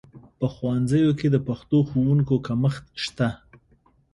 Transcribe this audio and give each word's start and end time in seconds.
په 0.39 0.45
ښوونځیو 0.53 1.11
کې 1.19 1.27
د 1.31 1.37
پښتو 1.47 1.77
ښوونکو 1.89 2.35
کمښت 2.47 2.83
شته 3.03 3.27